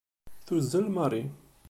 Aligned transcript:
Tuzzel 0.45 0.89
Mary. 0.89 1.29